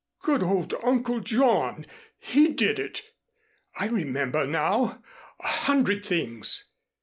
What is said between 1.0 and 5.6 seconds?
John! He did it. I remember now a